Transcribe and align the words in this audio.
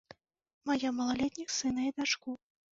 Мае 0.69 0.89
малалетніх 1.01 1.55
сына 1.59 1.81
і 1.93 1.95
дачку. 2.01 2.29